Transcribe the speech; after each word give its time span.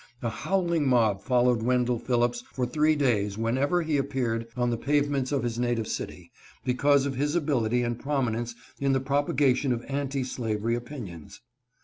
A 0.23 0.31
howling 0.31 0.87
mob 0.87 1.21
followed 1.21 1.61
Wendell 1.61 1.99
Phillips 1.99 2.43
for 2.53 2.65
three 2.65 2.95
days 2.95 3.37
whenever 3.37 3.83
he 3.83 3.97
appeared 3.97 4.47
on 4.57 4.71
the 4.71 4.75
pavements 4.75 5.31
of 5.31 5.43
his 5.43 5.59
native 5.59 5.87
city, 5.87 6.31
because 6.65 7.05
of 7.05 7.13
his 7.17 7.35
ability 7.35 7.83
and 7.83 7.99
prominence 7.99 8.55
in 8.79 8.93
the 8.93 8.99
propagation 8.99 9.71
of 9.71 9.85
anti 9.87 10.23
slavery 10.23 10.73
opinions. 10.73 11.39